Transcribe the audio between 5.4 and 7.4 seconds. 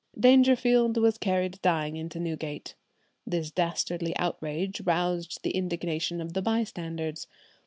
the indignation of the bystanders.